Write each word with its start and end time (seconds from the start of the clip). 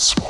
swan. 0.00 0.29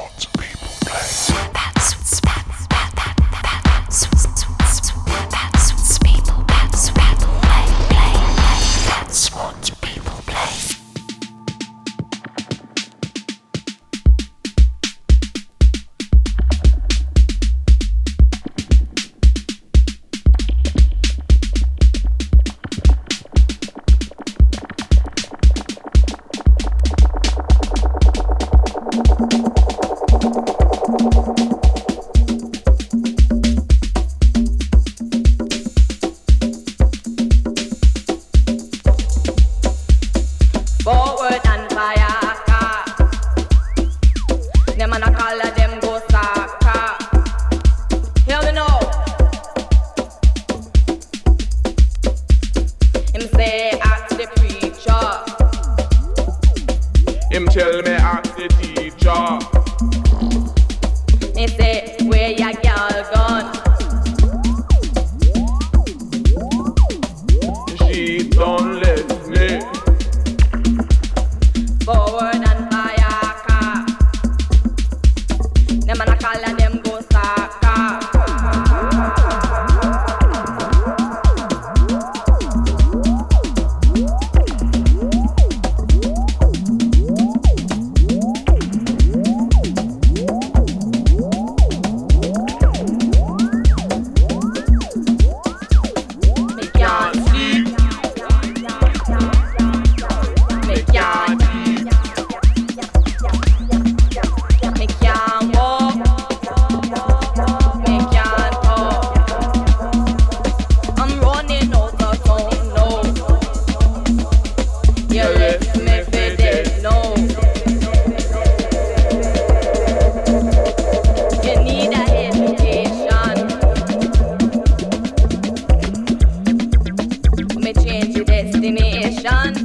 done. 129.30 129.59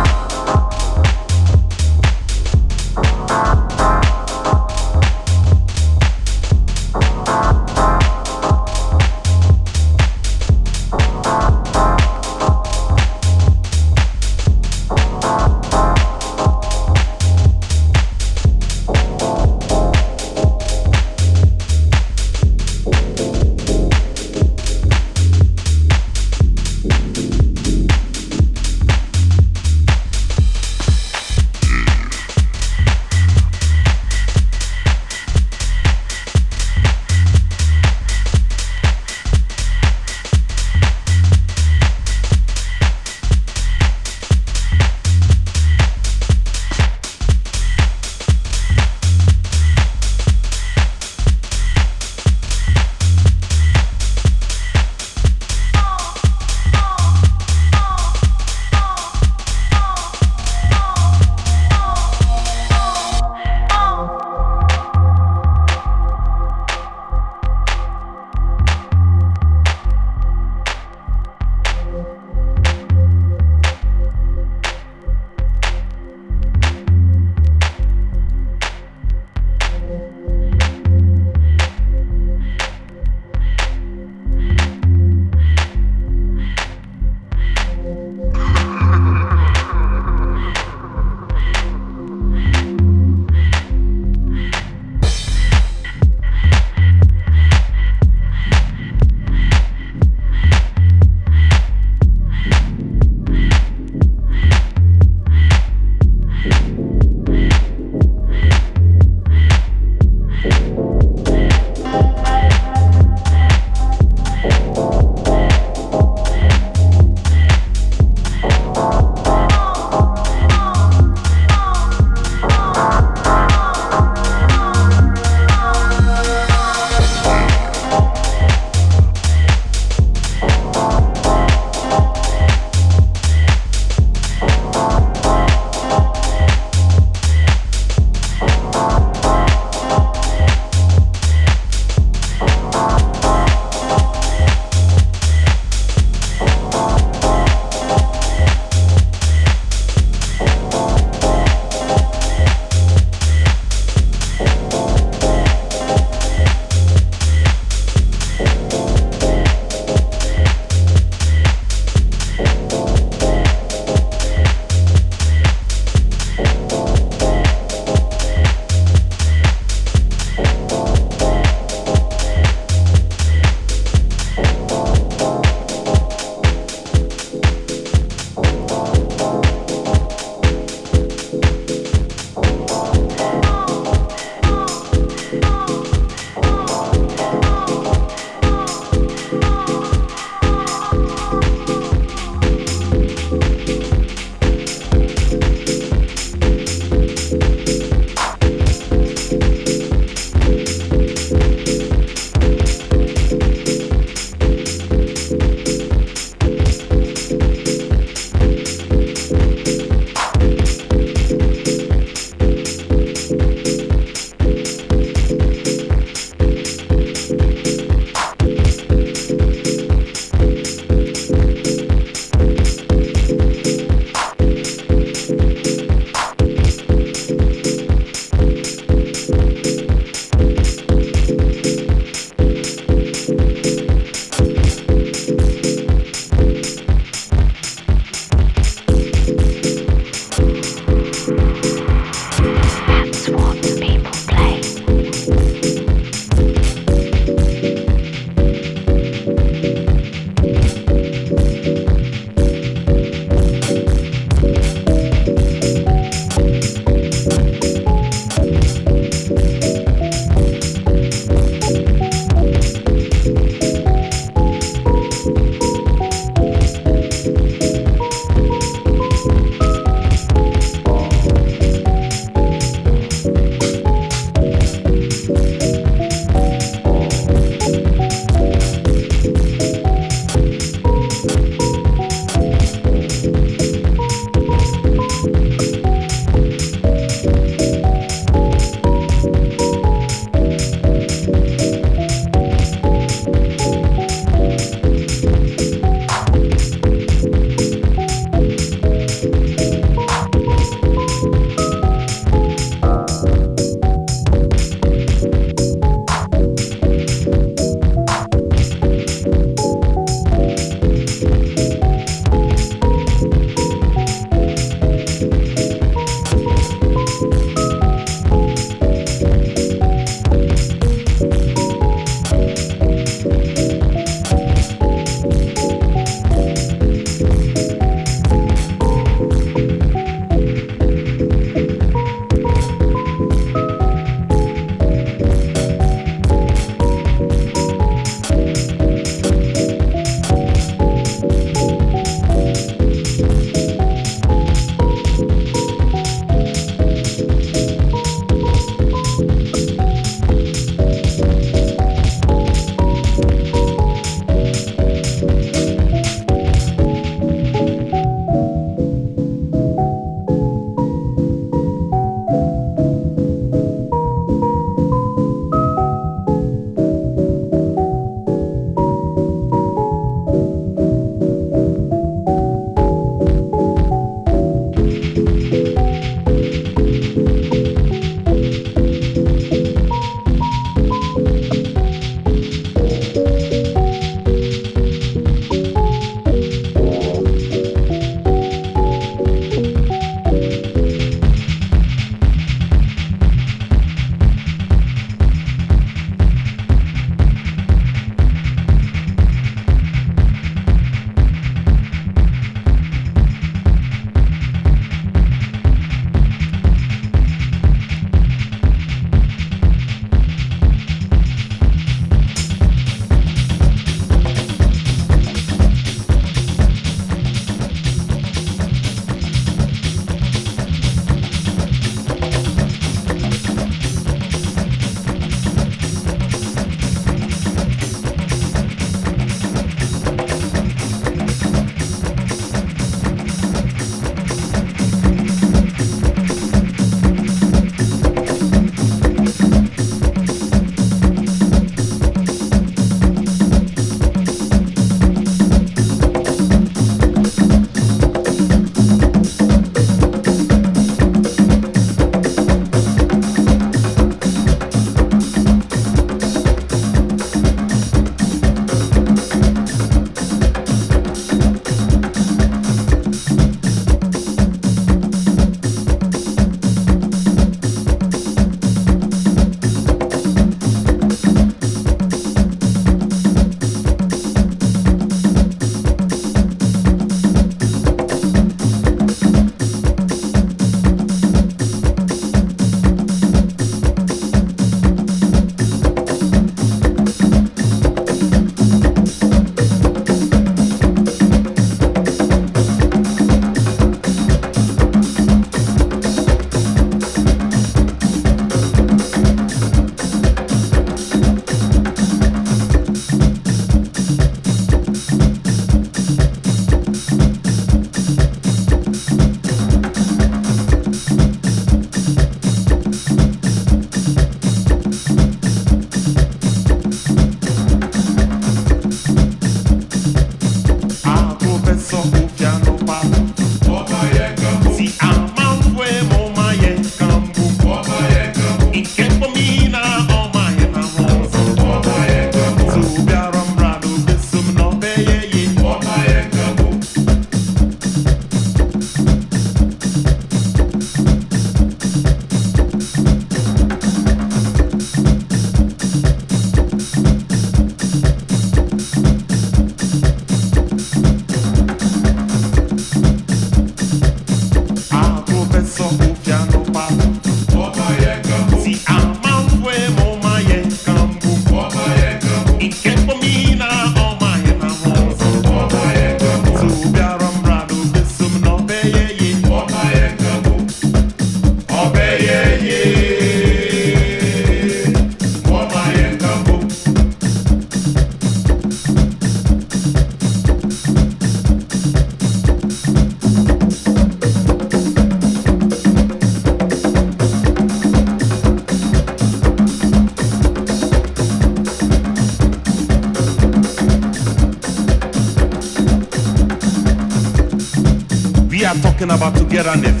get 599.63 599.69
on 599.69 599.81
this. 599.81 600.00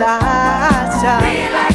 Diz 0.00 1.02
legal, 1.02 1.69